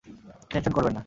Tension 0.49 0.71
করবেন 0.73 0.93
না। 0.93 0.99